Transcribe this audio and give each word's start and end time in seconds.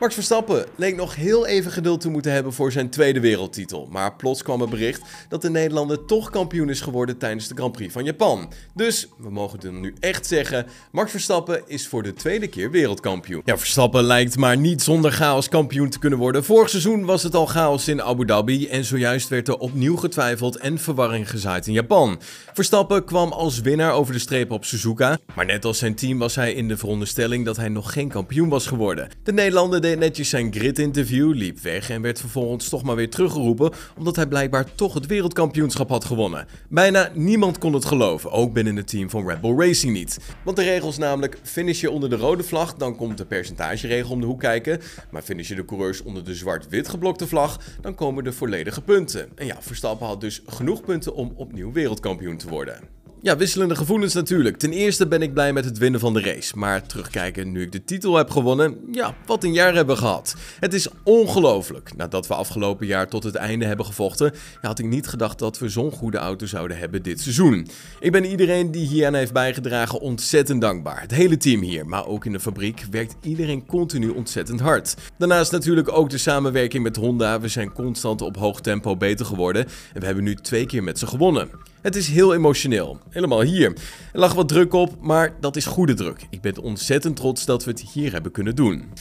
Max 0.00 0.14
Verstappen 0.14 0.66
leek 0.76 0.96
nog 0.96 1.14
heel 1.14 1.46
even 1.46 1.72
geduld 1.72 2.00
te 2.00 2.08
moeten 2.08 2.32
hebben 2.32 2.52
voor 2.52 2.72
zijn 2.72 2.90
tweede 2.90 3.20
wereldtitel. 3.20 3.88
Maar 3.90 4.16
plots 4.16 4.42
kwam 4.42 4.60
het 4.60 4.70
bericht 4.70 5.02
dat 5.28 5.42
de 5.42 5.50
Nederlander 5.50 6.04
toch 6.04 6.30
kampioen 6.30 6.68
is 6.68 6.80
geworden 6.80 7.18
tijdens 7.18 7.48
de 7.48 7.54
Grand 7.54 7.72
Prix 7.72 7.92
van 7.92 8.04
Japan. 8.04 8.52
Dus 8.74 9.08
we 9.18 9.30
mogen 9.30 9.58
het 9.58 9.72
nu 9.72 9.94
echt 9.98 10.26
zeggen: 10.26 10.66
Max 10.92 11.10
Verstappen 11.10 11.62
is 11.66 11.88
voor 11.88 12.02
de 12.02 12.12
tweede 12.12 12.48
keer 12.48 12.70
wereldkampioen. 12.70 13.42
Ja, 13.44 13.58
Verstappen 13.58 14.02
lijkt 14.02 14.36
maar 14.36 14.56
niet 14.56 14.82
zonder 14.82 15.12
chaos 15.12 15.48
kampioen 15.48 15.90
te 15.90 15.98
kunnen 15.98 16.18
worden. 16.18 16.44
Vorig 16.44 16.68
seizoen 16.68 17.04
was 17.04 17.22
het 17.22 17.34
al 17.34 17.46
chaos 17.46 17.88
in 17.88 18.02
Abu 18.02 18.26
Dhabi 18.26 18.68
en 18.68 18.84
zojuist 18.84 19.28
werd 19.28 19.48
er 19.48 19.58
opnieuw 19.58 19.96
getwijfeld 19.96 20.56
en 20.56 20.78
verwarring 20.78 21.30
gezaaid 21.30 21.66
in 21.66 21.72
Japan. 21.72 22.20
Verstappen 22.52 23.04
kwam 23.04 23.32
als 23.32 23.60
winnaar 23.60 23.92
over 23.92 24.12
de 24.12 24.18
streep 24.18 24.50
op 24.50 24.64
Suzuka, 24.64 25.18
maar 25.34 25.46
net 25.46 25.64
als 25.64 25.78
zijn 25.78 25.94
team 25.94 26.18
was 26.18 26.34
hij 26.34 26.52
in 26.52 26.68
de 26.68 26.76
veronderstelling 26.76 27.44
dat 27.44 27.56
hij 27.56 27.68
nog 27.68 27.92
geen 27.92 28.08
kampioen 28.08 28.48
was 28.48 28.66
geworden. 28.66 29.08
De 29.22 29.32
Nederlander 29.32 29.80
netjes 29.96 30.28
zijn 30.28 30.52
grid-interview, 30.52 31.34
liep 31.34 31.60
weg 31.60 31.90
en 31.90 32.02
werd 32.02 32.20
vervolgens 32.20 32.68
toch 32.68 32.82
maar 32.82 32.96
weer 32.96 33.10
teruggeroepen 33.10 33.72
omdat 33.96 34.16
hij 34.16 34.26
blijkbaar 34.26 34.74
toch 34.74 34.94
het 34.94 35.06
wereldkampioenschap 35.06 35.88
had 35.88 36.04
gewonnen. 36.04 36.46
Bijna 36.68 37.10
niemand 37.14 37.58
kon 37.58 37.72
het 37.72 37.84
geloven, 37.84 38.30
ook 38.30 38.52
binnen 38.52 38.76
het 38.76 38.88
team 38.88 39.10
van 39.10 39.28
Red 39.28 39.40
Bull 39.40 39.56
Racing 39.56 39.92
niet. 39.92 40.18
Want 40.44 40.56
de 40.56 40.62
regels 40.62 40.98
namelijk, 40.98 41.38
finish 41.42 41.80
je 41.80 41.90
onder 41.90 42.10
de 42.10 42.16
rode 42.16 42.42
vlag, 42.42 42.74
dan 42.74 42.96
komt 42.96 43.18
de 43.18 43.26
percentageregel 43.26 44.10
om 44.10 44.20
de 44.20 44.26
hoek 44.26 44.40
kijken. 44.40 44.80
Maar 45.10 45.22
finish 45.22 45.48
je 45.48 45.54
de 45.54 45.64
coureurs 45.64 46.02
onder 46.02 46.24
de 46.24 46.34
zwart-wit 46.34 46.88
geblokte 46.88 47.26
vlag, 47.26 47.60
dan 47.80 47.94
komen 47.94 48.24
de 48.24 48.32
volledige 48.32 48.82
punten. 48.82 49.28
En 49.34 49.46
ja, 49.46 49.56
Verstappen 49.60 50.06
had 50.06 50.20
dus 50.20 50.42
genoeg 50.46 50.80
punten 50.80 51.14
om 51.14 51.32
opnieuw 51.36 51.72
wereldkampioen 51.72 52.36
te 52.36 52.48
worden. 52.48 52.99
Ja, 53.22 53.36
wisselende 53.36 53.76
gevoelens 53.76 54.14
natuurlijk. 54.14 54.56
Ten 54.56 54.72
eerste 54.72 55.06
ben 55.06 55.22
ik 55.22 55.32
blij 55.32 55.52
met 55.52 55.64
het 55.64 55.78
winnen 55.78 56.00
van 56.00 56.12
de 56.12 56.20
race. 56.20 56.58
Maar 56.58 56.86
terugkijken 56.86 57.52
nu 57.52 57.62
ik 57.62 57.72
de 57.72 57.84
titel 57.84 58.16
heb 58.16 58.30
gewonnen, 58.30 58.76
ja, 58.92 59.14
wat 59.26 59.44
een 59.44 59.52
jaar 59.52 59.74
hebben 59.74 59.94
we 59.94 60.00
gehad. 60.00 60.34
Het 60.60 60.74
is 60.74 60.88
ongelooflijk. 61.04 61.96
Nadat 61.96 62.26
we 62.26 62.34
afgelopen 62.34 62.86
jaar 62.86 63.08
tot 63.08 63.22
het 63.22 63.34
einde 63.34 63.64
hebben 63.64 63.86
gevochten, 63.86 64.32
had 64.60 64.78
ik 64.78 64.86
niet 64.86 65.06
gedacht 65.06 65.38
dat 65.38 65.58
we 65.58 65.68
zo'n 65.68 65.90
goede 65.90 66.18
auto 66.18 66.46
zouden 66.46 66.78
hebben 66.78 67.02
dit 67.02 67.20
seizoen. 67.20 67.68
Ik 68.00 68.12
ben 68.12 68.24
iedereen 68.24 68.70
die 68.70 68.86
hier 68.86 69.06
aan 69.06 69.14
heeft 69.14 69.32
bijgedragen 69.32 70.00
ontzettend 70.00 70.60
dankbaar. 70.60 71.00
Het 71.00 71.10
hele 71.10 71.36
team 71.36 71.60
hier, 71.60 71.86
maar 71.86 72.06
ook 72.06 72.24
in 72.24 72.32
de 72.32 72.40
fabriek, 72.40 72.84
werkt 72.90 73.16
iedereen 73.22 73.66
continu 73.66 74.08
ontzettend 74.08 74.60
hard. 74.60 74.94
Daarnaast 75.18 75.52
natuurlijk 75.52 75.92
ook 75.92 76.10
de 76.10 76.18
samenwerking 76.18 76.82
met 76.82 76.96
Honda. 76.96 77.40
We 77.40 77.48
zijn 77.48 77.72
constant 77.72 78.22
op 78.22 78.36
hoog 78.36 78.60
tempo 78.60 78.96
beter 78.96 79.26
geworden 79.26 79.66
en 79.92 80.00
we 80.00 80.06
hebben 80.06 80.24
nu 80.24 80.34
twee 80.34 80.66
keer 80.66 80.82
met 80.82 80.98
ze 80.98 81.06
gewonnen. 81.06 81.69
Het 81.82 81.96
is 81.96 82.08
heel 82.08 82.34
emotioneel. 82.34 82.98
Helemaal 83.10 83.42
hier. 83.42 83.72
Er 84.12 84.18
lag 84.18 84.34
wat 84.34 84.48
druk 84.48 84.72
op, 84.72 84.96
maar 85.00 85.34
dat 85.40 85.56
is 85.56 85.66
goede 85.66 85.94
druk. 85.94 86.26
Ik 86.30 86.40
ben 86.40 86.58
ontzettend 86.58 87.16
trots 87.16 87.44
dat 87.44 87.64
we 87.64 87.70
het 87.70 87.80
hier 87.80 88.12
hebben 88.12 88.32
kunnen 88.32 88.56
doen. 88.56 88.92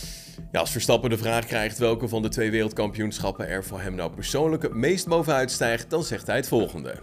Ja, 0.52 0.60
als 0.60 0.72
Verstappen 0.72 1.10
de 1.10 1.18
vraag 1.18 1.46
krijgt 1.46 1.78
welke 1.78 2.08
van 2.08 2.22
de 2.22 2.30
twee 2.30 2.52
wereldkampioenschappen 2.52 3.48
er 3.48 3.64
voor 3.64 3.82
hem 3.82 3.96
nou 3.96 4.12
persoonlijk 4.12 4.64
het 4.64 4.74
meest 4.74 5.08
bovenuit 5.08 5.52
stijgt, 5.52 5.90
dan 5.90 6.04
zegt 6.04 6.28
hij 6.28 6.36
het 6.36 6.48
volgende. 6.48 6.96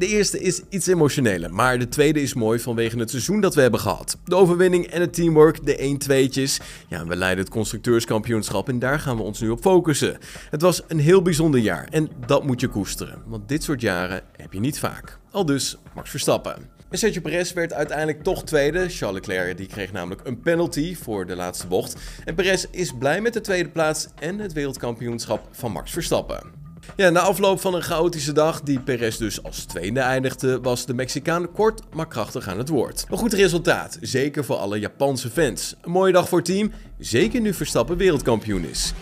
De 0.00 0.06
eerste 0.06 0.40
is 0.40 0.62
iets 0.68 0.86
emotioneler, 0.86 1.54
maar 1.54 1.78
de 1.78 1.88
tweede 1.88 2.22
is 2.22 2.34
mooi 2.34 2.58
vanwege 2.58 2.98
het 2.98 3.10
seizoen 3.10 3.40
dat 3.40 3.54
we 3.54 3.60
hebben 3.60 3.80
gehad. 3.80 4.18
De 4.24 4.34
overwinning 4.36 4.86
en 4.86 5.00
het 5.00 5.14
teamwork, 5.14 5.66
de 5.66 5.98
1-2'tjes. 5.98 6.66
Ja, 6.88 7.06
we 7.06 7.16
leiden 7.16 7.44
het 7.44 7.52
constructeurskampioenschap 7.52 8.68
en 8.68 8.78
daar 8.78 9.00
gaan 9.00 9.16
we 9.16 9.22
ons 9.22 9.40
nu 9.40 9.48
op 9.48 9.60
focussen. 9.60 10.18
Het 10.50 10.62
was 10.62 10.82
een 10.88 10.98
heel 10.98 11.22
bijzonder 11.22 11.60
jaar 11.60 11.88
en 11.90 12.08
dat 12.26 12.44
moet 12.44 12.60
je 12.60 12.68
koesteren, 12.68 13.22
want 13.26 13.48
dit 13.48 13.62
soort 13.62 13.80
jaren 13.80 14.22
heb 14.36 14.52
je 14.52 14.60
niet 14.60 14.78
vaak. 14.78 15.18
Al 15.30 15.44
dus 15.44 15.78
Max 15.94 16.10
Verstappen. 16.10 16.56
En 16.90 16.98
Sergio 16.98 17.20
Perez 17.20 17.52
werd 17.52 17.72
uiteindelijk 17.72 18.22
toch 18.22 18.44
tweede. 18.44 18.88
Charles 18.88 19.26
Leclerc 19.26 19.56
die 19.56 19.66
kreeg 19.66 19.92
namelijk 19.92 20.26
een 20.26 20.40
penalty 20.40 20.96
voor 20.96 21.26
de 21.26 21.36
laatste 21.36 21.66
bocht. 21.66 21.96
En 22.24 22.34
Perez 22.34 22.66
is 22.70 22.92
blij 22.98 23.20
met 23.20 23.32
de 23.32 23.40
tweede 23.40 23.68
plaats 23.68 24.08
en 24.18 24.38
het 24.38 24.52
wereldkampioenschap 24.52 25.48
van 25.50 25.72
Max 25.72 25.92
Verstappen. 25.92 26.59
Ja, 26.96 27.10
na 27.10 27.20
afloop 27.20 27.60
van 27.60 27.74
een 27.74 27.82
chaotische 27.82 28.32
dag, 28.32 28.60
die 28.60 28.80
Perez 28.80 29.16
dus 29.16 29.42
als 29.42 29.64
tweede 29.64 30.00
eindigde, 30.00 30.60
was 30.60 30.86
de 30.86 30.94
Mexicaan 30.94 31.52
kort 31.52 31.82
maar 31.94 32.08
krachtig 32.08 32.48
aan 32.48 32.58
het 32.58 32.68
woord. 32.68 33.06
Een 33.08 33.18
goed 33.18 33.32
resultaat, 33.32 33.98
zeker 34.00 34.44
voor 34.44 34.56
alle 34.56 34.78
Japanse 34.78 35.30
fans. 35.30 35.74
Een 35.80 35.90
mooie 35.90 36.12
dag 36.12 36.28
voor 36.28 36.38
het 36.38 36.46
team, 36.46 36.72
zeker 36.98 37.40
nu 37.40 37.54
Verstappen 37.54 37.96
wereldkampioen 37.96 38.64
is. 38.64 38.92